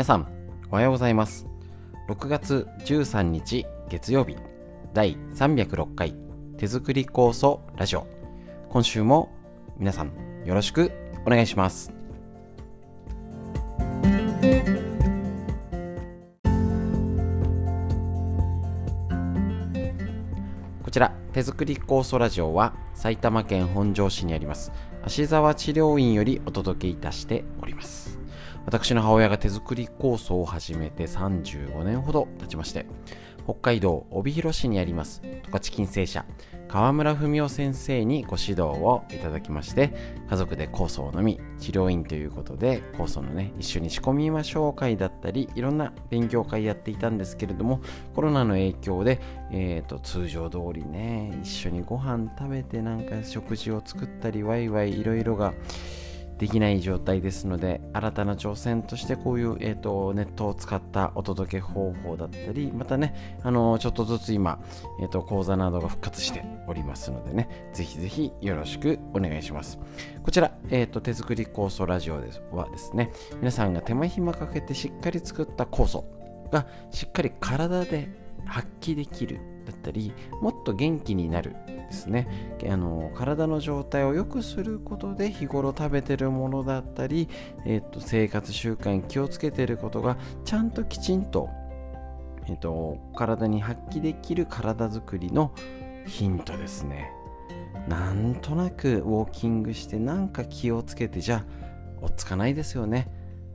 [0.00, 0.26] 皆さん、
[0.70, 1.46] おはようございます。
[2.08, 4.34] 6月13日月曜日、
[4.94, 6.14] 第306回
[6.56, 8.06] 手作り酵素ラジオ。
[8.70, 9.28] 今週も
[9.76, 10.10] 皆さん
[10.46, 10.90] よろしく
[11.26, 11.92] お願いします。
[20.82, 24.72] こちら手作り酵素ラジオは埼玉県本庄市にあります
[25.04, 28.09] 芦沢治療院よりお届けいたしております
[28.70, 32.86] 私の母親が手作り酵素を始めて35年ほど経ちまして
[33.42, 36.24] 北海道帯広市にあります十勝金星社
[36.68, 39.92] 川村文夫先生にご指導をいただきまして
[40.28, 47.80] 家族で酵素を飲み治療院ということで酵素のね一緒に仕込みましょう会だったりいろんな勉強会やっていたんですけれども
[48.14, 55.54] コロナの影響で、えー、と通常通りね一緒にご飯食べてなんか食事を作ったりワイワイいろいろが
[56.40, 64.58] できない状態ですので新たな挑戦としてこういう、えーと、ネットを使ったお届け方法だったりまたねあのちょっとずつ今、
[65.02, 69.78] えーと、講座などが復活しておりますのでねぜひぜひよろしくお願いします。
[70.22, 76.06] こちら、えーと、手作り酵素ラジオではですね皆さんが手間暇かけてしっかり作った酵素
[76.50, 78.08] がしっかり体で
[78.46, 82.28] 発揮できるだったりもっと元気になるですね。
[82.68, 87.28] あの体の状態を良くすることで日頃食べてるものだったり、
[87.64, 91.48] えーと、生活習慣に気をつけてることがちゃんときちんと,、
[92.46, 95.52] えーと体に発揮できる体づくりの
[96.06, 97.10] ヒントですね。
[97.88, 101.44] なんとなくウォーキングしてなんか気をつけてじゃ
[102.00, 103.08] あ追っつかないですよね。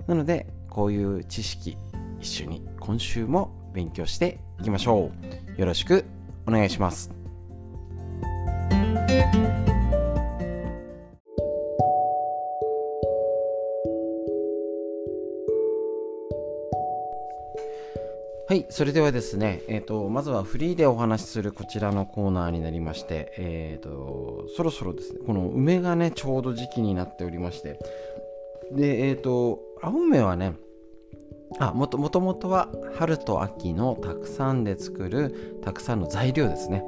[0.08, 1.78] なのでこういう知識
[2.20, 5.12] 一緒に今週も勉強していきましょ
[5.58, 5.60] う。
[5.60, 6.06] よろしく
[6.48, 7.12] お願いします。
[18.48, 27.80] はい、それではですね、えーと、まずはフリーでお話しするこちらのコーナーになりまして、えーと、そろそろですね、この梅がね、ちょうど時期になっておりまして、
[28.72, 30.54] で、えっ、ー、と、青梅はね、
[31.60, 36.84] あもともとは春と秋のたくさんで作るたくさんの材料ですね。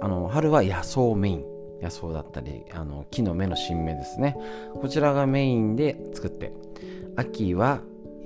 [0.00, 1.44] あの春は野草メイン。
[1.80, 4.36] 野草だったりあの木の芽の新芽ですね。
[4.80, 6.52] こちらがメインで作って。
[7.16, 7.80] 秋は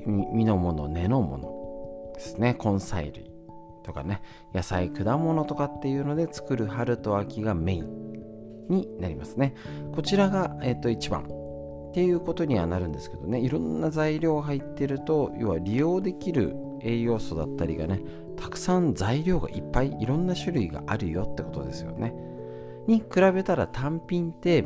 [0.07, 2.57] 実のもの根のものですね。
[2.63, 3.31] 根菜類
[3.85, 4.23] とかね。
[4.55, 8.15] 野菜果物とかっていうので作る春と秋がメイン
[8.69, 9.55] になりますね。
[9.95, 11.44] こちらが、えー、と1番。
[11.95, 13.39] っていうことにはなるんですけどね。
[13.39, 18.01] いろんな材料入ってると要は利用できる栄養素だったりがね
[18.37, 22.13] たくさん材料がいっぱいいろんな種類があるよってことですよね。
[22.89, 24.65] に比べたら単品って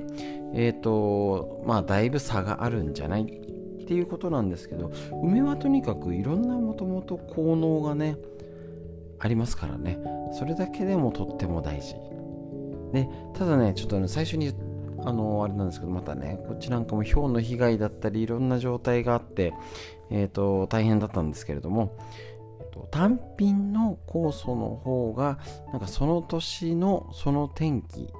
[0.54, 3.24] えっ、ー、とまあだいぶ差があるんじゃない？
[3.24, 4.90] っていうことなんですけど
[5.22, 8.16] 梅はとにかくいろんなもともと効能がね
[9.18, 9.98] ありますからね。
[10.32, 11.94] それだけでもとっても大事。
[12.94, 14.56] でただねちょっとね最初に言っ
[15.08, 19.54] あのあれなんですけどまたねこっちなんかも氷の被害だったりいろんな状態があって、
[20.10, 21.96] えーと、大変だったんですけれども、
[22.60, 25.38] えーと、単品の酵素の方が
[25.72, 28.12] なんかその年のその天気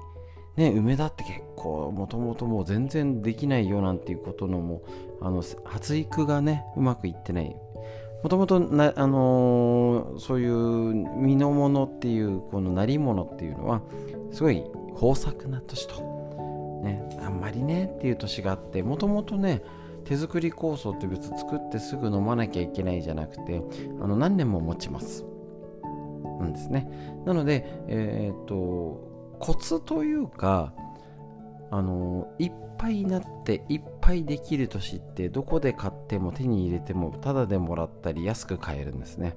[0.57, 4.81] ね梅だって結構もともともう全然できないよなんていうことのも
[5.21, 7.55] あの発育がねうまくいってない。
[8.21, 13.81] もともと、あのー、そういう実のものっていうこのなり物っていうのは
[14.33, 14.61] すごい
[15.01, 16.18] 豊作な年と。
[16.81, 19.61] ね、あんまりねっていう年があってもともとね
[20.05, 23.61] 手作り酵素って別作ってすぐ飲まなきゃいけないじゃなくて
[24.01, 25.25] あの何年も持ちます。
[26.39, 26.89] なんですね。
[27.25, 30.73] なのでえっ、とコツというか
[31.71, 39.35] あのいっぱいになっていっぱいできる年ってどこで買っても手に入れてもタダでもらったり安く買えるんですね。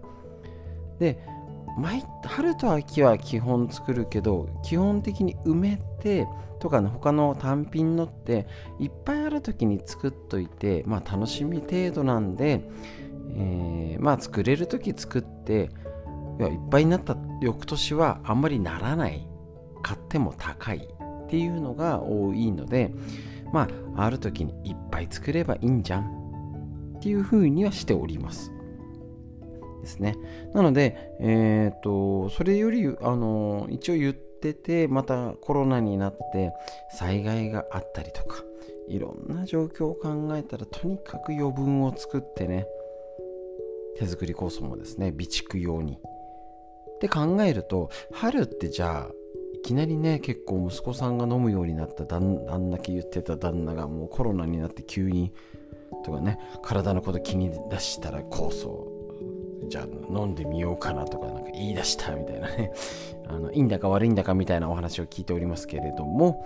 [0.99, 1.19] で
[1.79, 6.27] 毎春と秋は基本作るけど基本的に梅って
[6.61, 8.47] とか、ね、他の単品のって
[8.79, 12.63] いっぱいある時に作っといてまあ楽しみ程度なんで、
[13.35, 15.71] えー、まあ作れる時作って
[16.39, 19.27] いやいっぱいになった翌年はあんまりならない。
[19.83, 22.95] 買っても高いっていうのが多いので
[23.53, 28.52] まあある時にいっぱい作ればいいんじゃんっていうふうにはしております。
[29.83, 30.17] ですね。
[30.55, 36.53] なので、えっ、と、それより、あの、一応言ってて、またコロナになって
[36.91, 38.43] 災害があったりとか、
[38.89, 42.67] いろんな状況を考えたら、とにかく余分を作ってね、
[43.99, 45.99] 手作り酵素もですね、備蓄用に。
[46.95, 49.13] って考えると、春ってじゃあ、
[49.55, 55.33] いきなりね、結構息子さんが飲むようになった旦旦那け言ってた旦那がもうコロナになって急に
[56.03, 58.92] とかね体のこと気に出したら酵素
[59.73, 62.73] じゃあ飲んでみようかなとかなんか言い出したみたいなね。
[63.27, 66.45] あのいいんだか悪いんだかみたいなお話を聞いておりますけれども。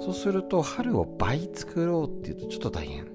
[0.00, 3.06] そうすると春を倍作ろうっていうとちょっと大変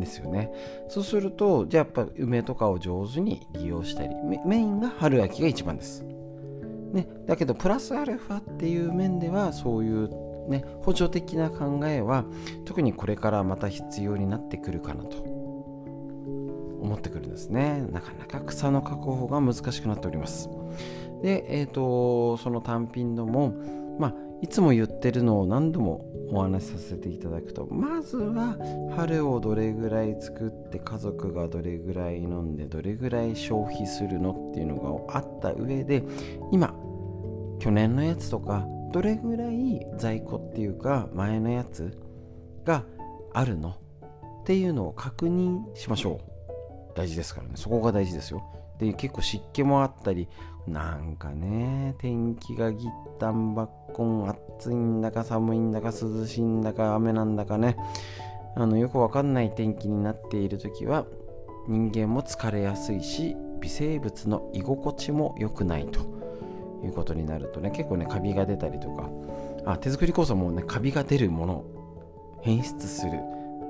[0.00, 0.50] ですよね。
[0.88, 4.08] そうするとじゃあやっぱ梅とかを上手に利用したり
[4.44, 6.04] メインが春秋が一番です。
[6.92, 10.10] ね、だけどプラスアルファっていう面ではそういう
[10.48, 12.24] ね補助的な考えは
[12.64, 15.31] 特にこれからまた必要になってくるかなと。
[16.82, 17.86] 思ってくるんですね。
[17.90, 20.50] なかなか草の確保が難しくなっております。
[21.22, 23.54] でえっ、ー、とその単品のも
[23.98, 28.56] まあいつも言ってるのを何度もお話しさせていただくとまずは
[28.96, 36.02] 春をどれぐらい作って家族がどれぐらい飲んでどれぐらい消費するのっていうのがあった上で
[36.50, 36.74] 今
[37.60, 41.96] 去年のやつとかどれぐらい在庫っていうか前のやつ
[42.64, 42.84] が
[43.32, 43.76] あるの
[44.42, 46.31] っていうのを確認しましょう。
[46.94, 47.54] 大事ですからね。
[47.56, 48.42] そこが大事ですよ。
[48.78, 50.28] で結構湿気もあったり
[50.66, 57.76] なんかね天気がぎったんばっこん暑いんだか寒いんだか涼しいんだか雨なんだかね。
[58.56, 61.06] あのよくわかんない天気になっている時は
[61.68, 66.12] 人間も疲れやすいし微生物の居心地も良くないと。
[66.84, 69.08] いうことになるとね結構ねカビが出たりとか。
[69.64, 71.64] あ手作り酵素もねカビが出るもの
[72.40, 73.20] 変質する。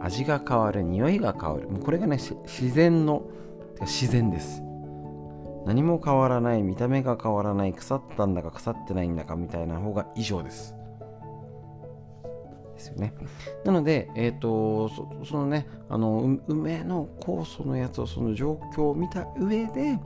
[0.02, 1.68] 味が変わる匂いが変わる。
[1.68, 3.22] もうこれがね自然の
[3.80, 4.62] 自然です。
[5.64, 10.74] 何も変わらない見た目が変わらない腐ったんだか腐ってないんだかみたいな方が異常です。
[12.74, 13.14] ですよね。
[13.64, 14.88] なのでえっ、ー、と
[15.24, 19.98] そのねあの梅の酵素のやつをその状況を見た上で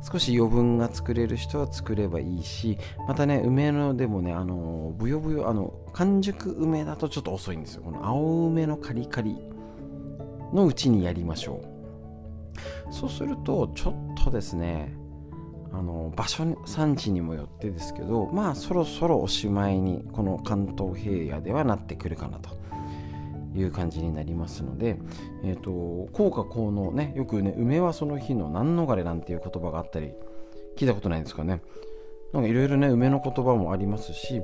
[0.00, 7.82] 少し余分が作れる人は作ればいいしまたね梅のでもねあのブヨブヨあの完熟梅だとちょっと遅いんですよ。
[7.82, 9.36] この青梅のカリカリ
[10.52, 11.60] のうちにやりましょ
[12.90, 12.92] う。
[12.92, 14.96] そうするとちょっとですね
[15.72, 22.50] あの場所産地にもよってですけどまあそろそろおしまいにこの関東平野ではなってくるかなと。
[23.54, 24.98] いう感じになりますので、
[25.44, 30.12] えーと、効果効能ねよくね梅はその日の何逃れなんていう言葉があったり
[30.76, 31.62] 聞いたことないですかね。
[32.32, 34.42] なんかいろいろね梅の言葉もありますし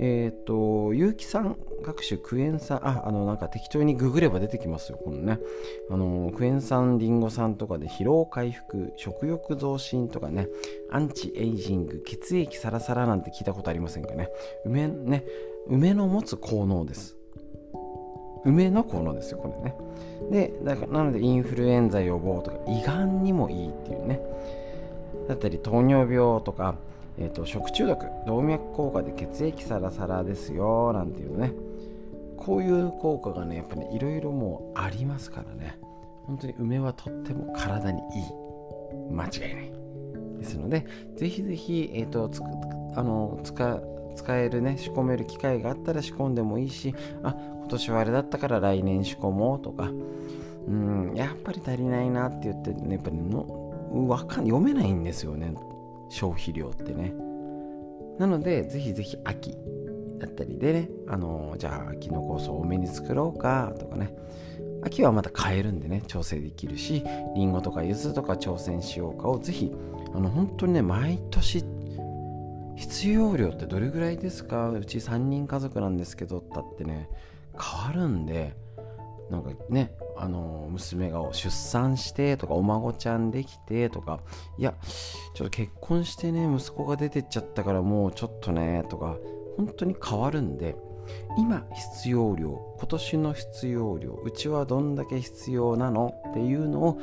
[0.00, 5.38] えっ、ー、と有機酸学習クエン酸ああのなんか適当にググれば出てきますよこのね。
[5.90, 10.48] あのクエン酸リンゴ酸とかで疲労回復食欲増進とかね
[10.90, 14.28] アンチエイジング血液サラサラなんて聞いたことありませんかね。
[14.64, 15.24] 梅ね
[15.68, 17.19] 梅の持つ効能です。
[18.44, 19.74] 梅の効能ですよこれね。
[20.30, 24.20] でだからなのでインフルエンザ予防とか胃がんにもいいっていうね。
[25.28, 26.76] だったり糖尿病とか、
[27.18, 31.52] えーと、食中毒動脈硬化で血液サラサラですよなんていうね。
[32.36, 35.78] こういう効果がねやっぱねいろいろもうありますからね。
[36.26, 38.24] 本当に梅はとっても体にいい。
[39.10, 39.72] 間違いない。
[40.38, 42.42] ですのでぜひぜひ、えーと、と
[42.96, 43.80] あの使
[44.16, 47.36] 使えるね仕込める機会があったら仕込んでもいいしあ
[47.70, 49.90] 年はあれだったから来年仕込もうとか、
[50.68, 55.54] うん、やっぱり足りないなって言ってね、やっぱりのわかん読めないんですよね、
[56.10, 57.14] 消費量ってね。
[58.18, 59.56] なので、ぜひぜひ秋
[60.18, 64.14] だったりでね、あのじゃあ秋の酵素多めに作ろうかとかね、
[64.82, 67.02] 秋はまた買えるんでね、調整できるし、
[67.34, 69.72] りんごとか柚子とか挑戦しようかをぜひ、
[70.14, 71.64] あの本当にね、毎年
[72.76, 74.70] 必要量ってどれぐらいですか？
[74.70, 77.10] うち3人家族なんですけどだってね
[77.58, 78.54] 変わるんで
[79.30, 84.20] なんかねあの娘が出産してとかお孫ちゃんできてとか
[84.58, 84.74] いや
[85.34, 89.16] ちょっと結婚してね息子が出てっちゃったからもうちょっとねとか
[89.56, 90.76] 本当に変わるんで
[91.38, 96.14] 今必要量今年の必要量うちはどんだけ必要なの？
[96.30, 97.00] っていうのを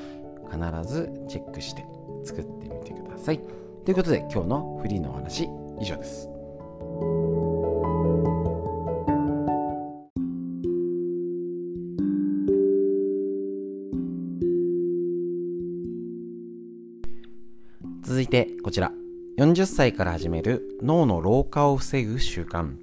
[0.50, 0.60] 必
[0.92, 1.86] ずチェックして
[2.24, 3.40] 作ってみてください。
[3.84, 5.50] ということで今日のフリーのお話
[5.80, 6.30] 以上です。
[18.28, 18.92] いてこちら。
[19.38, 22.76] 40歳から始める脳の老化を防ぐ習慣。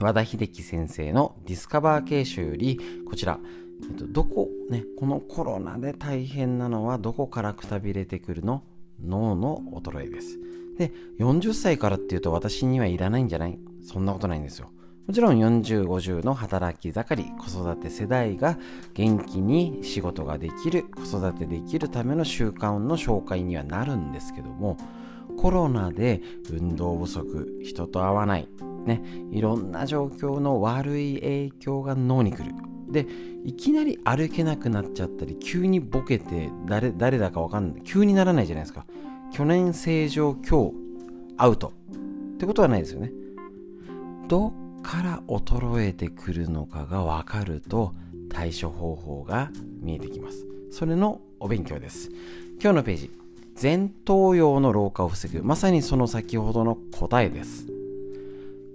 [0.00, 3.38] 和田秀樹先生のディスカバー形集よりこちら、
[3.82, 8.62] えっと、どこねこのコロナで大変なのはどこからくたびれてくるの？
[9.04, 10.38] 脳の衰えです。
[10.78, 13.58] で40歳からっていうと私にはいらないんじゃない？
[13.82, 14.70] そんなことないんですよ。
[15.10, 18.56] もちろん40、50の働き盛り、子育て世代が
[18.94, 24.76] 元気に仕事ができる、子育てできるための習慣の紹介にはなるんですけども、
[25.36, 28.48] コロナで運動不足、人と会わない、
[28.86, 29.02] ね、
[29.32, 32.54] いろんな状況の悪い影響が脳に来る。
[32.88, 33.04] で
[33.44, 38.86] いきなり歩けなくなっちゃったり急にボケて誰誰だか分かんない急にならないじゃないですか。
[39.32, 40.74] 去年正常今日
[41.36, 41.72] アウト。
[42.34, 43.10] ってことはないですよね。
[44.28, 47.94] どっから衰えてくるのかが分かると
[48.30, 50.46] 対処方法が見えてきます。
[50.70, 52.10] それのお勉強です。
[52.62, 53.10] 今日のページ。
[53.60, 55.42] 前頭葉の老化を防ぐ。
[55.42, 57.66] まさにその先ほどの答えです。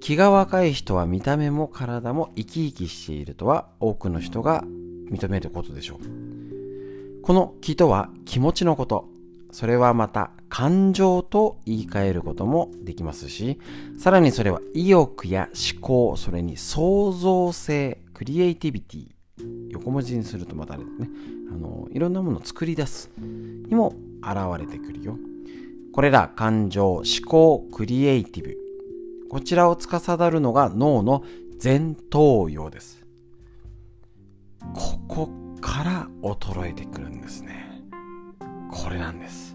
[0.02, 4.64] 気が若い人は見た目も体も生き生きしているとは多くの人が
[5.10, 7.22] 認めることでしょう。
[7.24, 9.10] この気とは気持ちのこと。
[9.52, 13.60] それはまた感情と言い換えることもできますし
[14.00, 19.08] さらにそれは意欲や思考それに創造性クリエイティビティ
[19.72, 20.86] 横文字にするとまたね
[21.52, 25.20] あのいろんなものを作り出すにも現れてくるよ
[25.92, 28.58] これら感情思考クリエイティブ
[29.30, 31.26] こちらを司るのが脳の
[31.62, 33.06] 前頭葉です。
[34.74, 37.84] ここから衰えてくるんですね。
[38.72, 39.55] これなんです。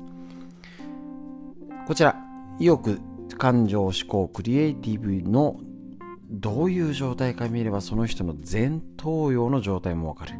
[1.87, 2.17] こちら、
[2.59, 3.01] 意欲、
[3.39, 5.61] 感情、思考、クリエイティブの
[6.31, 10.35] どういう状態か見ればその人の前頭葉の状態もわかる。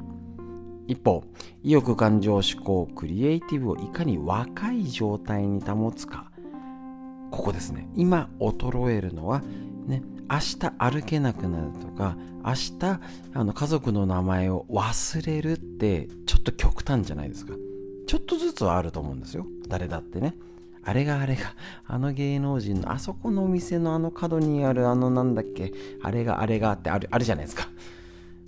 [0.87, 1.25] 一方、
[1.63, 6.31] 意欲、感情、思考、クリエイティブをいかに若い状態に保つか。
[7.31, 9.43] ここですね今衰えるのは
[9.87, 13.01] ね明日歩けなくなるとか明日
[13.35, 17.55] あの家族の名前を忘れるってちょっと極端じゃないですか
[18.07, 20.35] ちょっとずつはあると思うんですよ誰だってね
[20.85, 21.55] あれがあれが
[21.87, 25.73] あの芸能人のあそこのお店のあの角にあるあのなんだっけ
[26.03, 27.69] あれがあれがってあるあるじゃないですか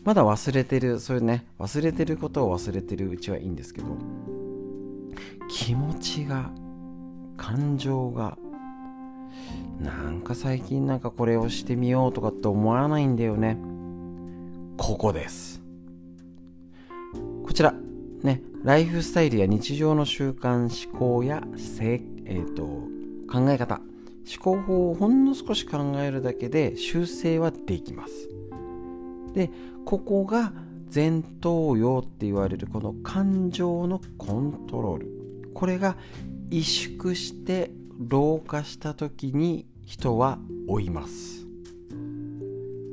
[0.04, 3.86] まだ忘れてるそういうね忘れてることを忘れてるうちはいいんですけど
[5.48, 6.50] 気持ちが
[7.36, 8.36] 感情が
[9.80, 13.58] なんか最近なんかこれをしてみようとかって思わないんだよね。
[14.76, 15.60] ここです。
[17.44, 17.74] こちら、
[18.22, 22.64] ね、ライフスタイルや日常の習慣、思考やせ、えーと、
[23.30, 23.80] 考え方、
[24.26, 28.28] 思考法をほんの少し考えるだけで修正はできます。
[29.34, 29.50] で、
[29.84, 30.52] ここが
[30.94, 35.22] 前頭葉って言われるこの感情のコントロール。
[35.54, 35.96] これが
[36.50, 40.38] 萎縮して老化した時に人は
[40.68, 41.46] 老います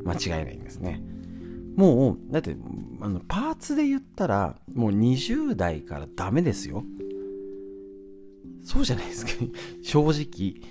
[0.05, 1.01] 間違いないんですね
[1.75, 2.55] もうだって
[3.01, 6.83] あのパーツで言ったらもう20代からダメですよ
[8.69, 9.31] そうじゃないですか。
[9.81, 10.61] 正直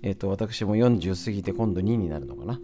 [0.00, 2.58] えっ、ー、と私も40過ぎて今度2になるのかな。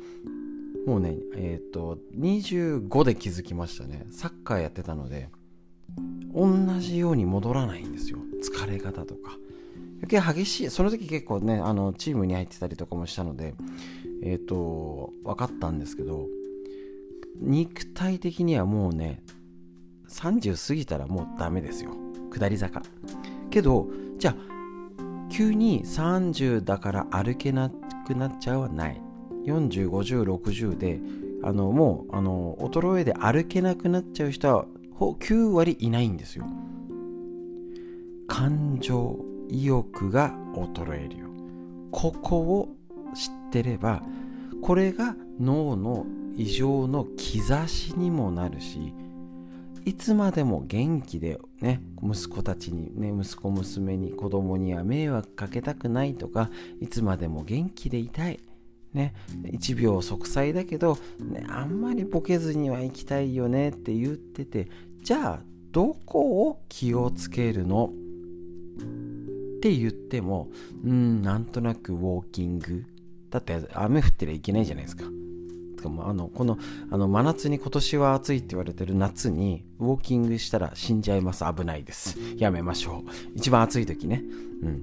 [0.86, 4.06] もうねえっ、ー、と25で気づきましたね。
[4.08, 5.28] サッカーやってたので
[6.34, 8.18] 同じように戻らないんですよ。
[8.42, 9.36] 疲れ方とか。
[10.00, 13.54] 余計激しいその時結構ねあのチームに入ってたりとかもしたので
[14.22, 16.28] えっ、ー、と分かったんですけど
[17.40, 19.22] 肉体的にはもうね
[20.08, 21.94] 30過ぎたらもうダメですよ。
[22.32, 22.82] 下り坂。
[23.50, 24.51] けどじゃあ
[25.32, 27.70] 急に30だから歩けな
[28.06, 29.00] くなっちゃうはない。
[29.46, 31.00] 405060で
[31.42, 34.66] あのもうあの衰えで歩けなくなっちゃう人は
[35.00, 36.44] 9割いないんですよ。
[38.28, 41.26] 感情意欲が衰えるよ。
[41.90, 42.68] ここを
[43.14, 44.02] 知ってれば
[44.62, 48.94] これが脳の異常の兆しにもなるし
[49.84, 58.40] いつまでも元気でね息子たちにね息子娘に子供には迷惑かけたくないとかいつまでも元気でいたい
[58.92, 64.68] ね1秒息災だけど、ね、あんまりボケずには行きたいよねって言ってて
[65.02, 65.40] じゃあ
[65.72, 67.90] どこを気をつけるの？
[69.56, 70.48] って言っても、
[70.84, 72.84] うん、なんとなくウォーキング。
[73.30, 75.04] だって雨降ってりゃいけないじゃないですか。
[75.82, 76.58] かもあのこの
[76.90, 81.44] あの真夏に今年は暑いって言われてる夏にウォーキングしたら死んじゃいます。
[81.44, 82.18] 危ないです。
[82.36, 83.10] やめましょう。
[83.34, 84.22] 一番暑い時ね。
[84.62, 84.82] うん。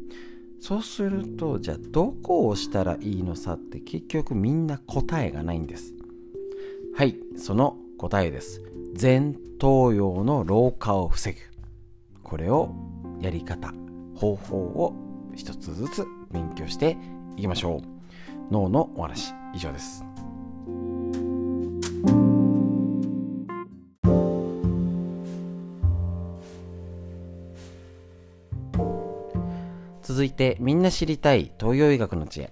[0.62, 5.94] そうするとじゃあどこをしたらいいのさって結局みんな答えがないんです。
[6.96, 8.62] はいその答えです。
[9.00, 11.40] 前頭葉の老化を防ぐ。
[12.24, 12.76] これを
[13.22, 13.74] やり方
[14.16, 14.94] 方法を
[15.36, 16.98] 一つずつ勉強して
[17.38, 18.00] いきましょう。
[18.52, 20.04] 脳のお話以上です
[30.20, 32.52] 続いてみんな知りたい東洋医学の知恵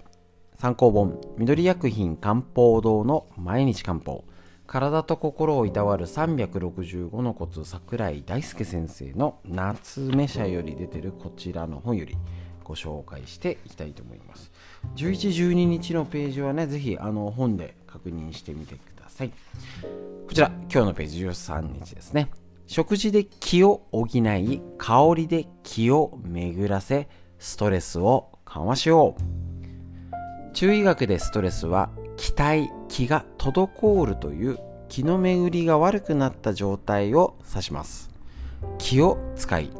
[0.56, 4.24] 参考本緑薬品漢方堂の毎日漢方
[4.66, 12.16] 体と心をいたわる365のコツ桜井大輔先生の夏目社より出てるこちらの本より
[12.64, 14.50] ご紹介していきたいと思います
[14.96, 19.28] 11、12日のページはねぜひあの本で確認してみてください。
[19.28, 22.30] こちら、今日のページ13日ですね。
[22.66, 27.08] 食事で気を補い、香りで気を巡らせ、
[27.38, 30.54] ストレスを緩和しよう。
[30.54, 38.10] 中医学でストレスは、気体、気が滞るという気の巡りが悪くなった状態を指します。
[38.78, 39.70] 気を使い、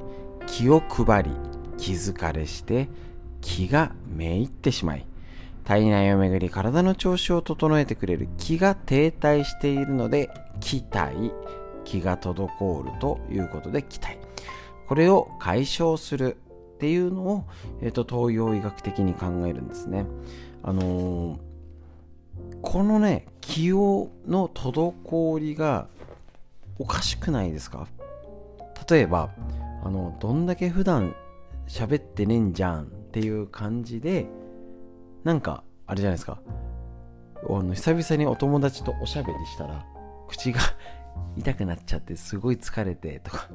[0.46, 1.30] 気を配り、
[1.76, 2.88] 気疲れして、
[3.40, 5.06] 気がめいってしまい、
[5.64, 11.32] 体内を巡り体の調子を整えてくれる気が停滞しているので、気体、
[11.84, 14.18] 気が滞るということで気体。
[14.86, 16.38] これを解消する
[16.78, 17.44] っていうのを、
[17.82, 20.06] えーと、東洋医学的に考えるんですね。
[20.62, 21.38] あのー、
[22.62, 25.88] このね、気をの滞りが
[26.78, 27.88] おかしくないですか？
[28.88, 29.30] 例えば、
[29.82, 31.16] あの、どんだけ普段
[31.66, 34.26] 喋ってねえんじゃんっていう感じで、
[35.24, 36.38] なんか、あれじゃないですか？
[37.42, 39.84] あの久々にお友達とおしゃべりしたら、
[40.28, 40.60] 口が
[41.36, 43.48] 痛くなっちゃってすごい疲れてとか、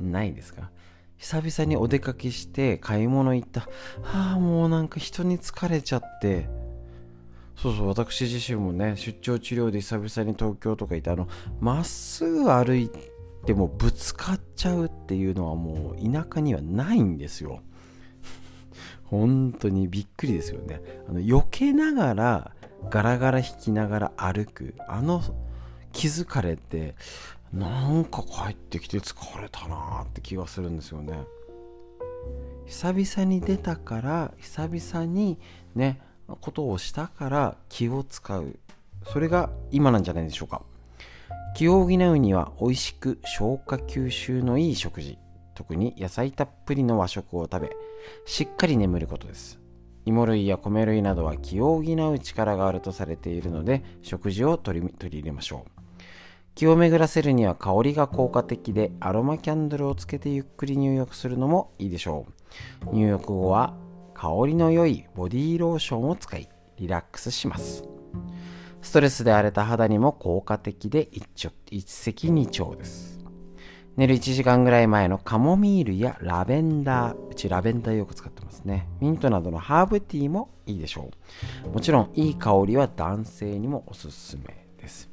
[0.00, 0.70] ないですか？
[1.18, 3.62] 久々にお出かけして買い物行った。
[4.02, 6.48] はあ、もうなんか人に疲れちゃって。
[7.56, 11.28] そうそう、私自身もね、出張治療で久々に東京とか行って、あの、
[11.60, 12.88] まっすぐ歩い
[13.44, 17.62] てもぶつかっちゃうっていうのはもう田舎にはないんですよ。
[19.04, 20.80] 本当にびっくりですよね。
[21.08, 22.52] あの避けながら
[22.90, 25.22] ガラガラ引きながら歩くあの
[25.92, 26.94] 気づかれて
[27.52, 31.24] なんか帰ってきて疲れたなーって気がするんですよね。
[32.66, 35.38] 久々に出たから久々に
[35.74, 36.00] ね
[36.40, 38.58] ことをしたから気を使う。
[39.04, 40.62] それが今なんじゃないでしょうか。
[41.56, 45.18] 気を補うには美味しく消化吸収のいい食事。
[45.54, 47.70] 特に野菜たっぷりの和食を食べ
[48.26, 49.58] しっかり眠ることです。
[50.04, 55.77] 芋類や米類などは気を補う力があるとされているので食事を取り取り入れましょう。
[56.58, 62.26] 気を巡らせるには香りが効果的でアロマキャンドルをつけてゆっくり入浴するのもいいでしょ
[62.90, 62.96] う。
[62.96, 63.76] 入浴後は
[64.12, 67.84] 香りの良いボディーローションを使いリラックスします。
[68.82, 73.20] ストレスで荒れた肌にも効果的で一一石二鳥です。
[73.96, 78.88] 寝る1時間ぐらい前のカモミールやラベンダーうちラベンダーよく使ってますね。
[78.98, 81.08] ミントなどのハーブティーもいいでしょ
[81.66, 81.68] う。
[81.68, 85.08] もちろんいい香りは男性にもおすすめです。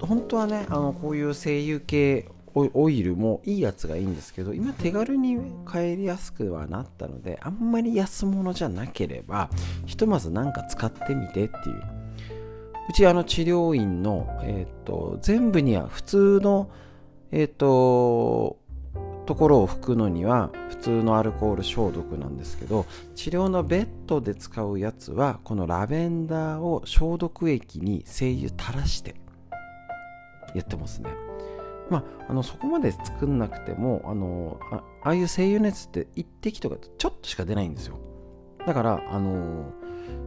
[0.00, 9.48] 本当はねあのこういう精油系オイルもいいやつがいいんですけど今手軽に買いやすくはなったのであんまり安物じゃなければ
[9.86, 12.02] ひとまず何か使ってみてっていう。
[12.88, 16.68] うちあの治療院の、えーと、全部には普通の
[17.30, 18.58] えっ、ー、と
[19.24, 29.14] ところを拭くのには普通のアルコール消毒なんですけど治療のベッドで使うやつはこのラベンダーを消毒液に精油垂らして
[30.54, 31.10] 言ってますね。
[31.90, 37.98] まあ、あのそこまで作んなくてもあのあああいう精油熱って1滴とかちょっとしか出ないんですよ。
[38.66, 39.72] だからあの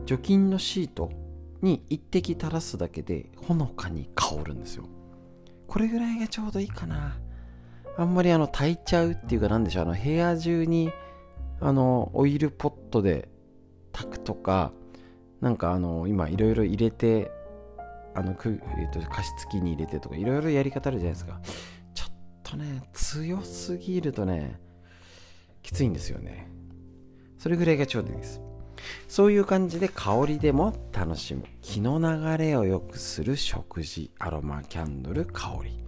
[0.05, 1.09] 除菌のシート
[1.61, 4.85] に1滴垂らすだけでほのかに香るんですよ。
[5.67, 7.17] これぐらいがちょうどいいかな。
[7.97, 9.83] あんまりあの炊いちゃうっていうかなんでしょう。
[9.83, 10.91] あの部屋中に
[11.61, 13.29] あのオイルポットで
[13.91, 14.71] 炊くとか
[15.41, 17.31] なんかあの今いろいろ入れて
[18.15, 21.39] あのく、えーと、加湿器に入れてとかいろいろやり方あるじゃないですか。
[21.93, 24.59] ちょっとね強すぎるとね
[25.61, 26.49] きついんですよね。
[27.37, 28.41] それぐらいがちょうどいいです。
[29.07, 31.43] そういう感じで香りでも楽しむ。
[31.61, 35.83] 気の流れを良くする食事アロマキャンドル香り。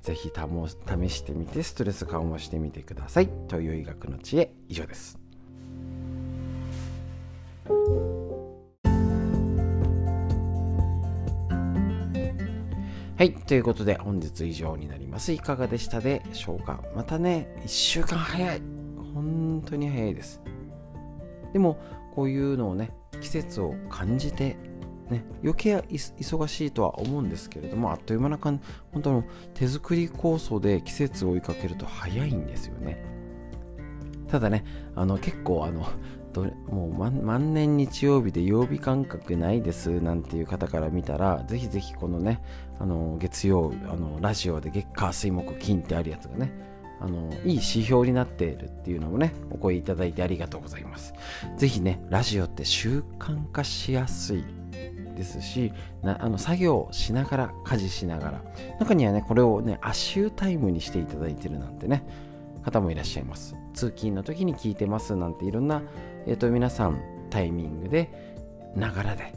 [0.00, 3.28] ぜひ試してみてストレス緩和してみてください。
[3.48, 4.52] という医学の知恵。
[4.68, 5.18] 以上です。
[13.22, 13.34] はい。
[13.34, 15.30] ということで、本日以上になります。
[15.30, 16.82] いかがでしたでしょうか？
[16.96, 18.60] またね、1週間早い。
[19.14, 20.42] 本当に早いです。
[21.52, 21.78] でも、
[22.16, 24.56] こういうのをね、季節を感じて、
[25.08, 33.04] ね、余計忙しいとは思うんですけれども、あっという間な感じ、本当の手作り酵素で季節を追いかけると早いんですよね。
[34.32, 34.64] ただね、
[34.96, 35.86] あの結構あの
[36.32, 42.42] どもう万年日曜日で曜日感覚ないですなんていう方から見たらぜひぜひこのね
[42.80, 46.50] あの月曜あのラジオで月火水木金ってあるやつがね
[46.98, 51.12] あのいい指標になっているっていうのもねお声いただいてありがとうございます。
[51.58, 54.44] ぜひねラジオって習慣化しやすい
[55.14, 58.42] ですしなあの作業しながら家事しながら
[58.80, 62.06] 中にはねこれをね足湯タイムにしていただいてるなんてね
[62.64, 63.54] 方もいらっしゃいます。
[63.72, 65.82] 通勤の時に聞いてますなんていろんな
[66.26, 68.10] え、ー、と、皆さんタイミングで、
[68.76, 69.34] ながらで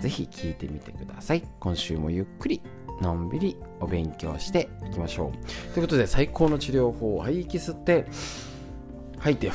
[0.00, 1.42] ぜひ聞いてみてください。
[1.58, 2.62] 今週もゆっくり
[3.02, 8.06] のんびりお勉強していきましょうということで最高の治療法はい息吸って
[9.18, 9.52] 吐いて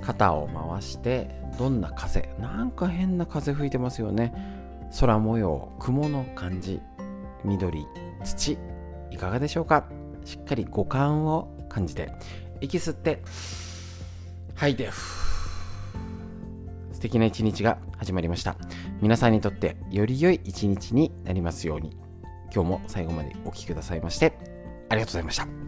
[0.00, 4.32] 肩を回してどんな風なんか変な風吹いてますよね。
[4.98, 6.80] 空模様雲の感じ
[7.44, 7.84] 緑
[8.24, 8.56] 土
[9.10, 9.84] いかがでしょうか？
[10.24, 12.10] しっかり五感を感じて
[12.60, 13.22] 息吸って
[14.54, 14.90] 吐いて
[16.92, 18.56] 素敵な一日が始まりました。
[19.00, 21.96] 皆さんにとってより良い一日になりますように。
[22.52, 24.32] 今日も最後までお聴きくださいまして
[24.88, 25.67] ありがとうございました。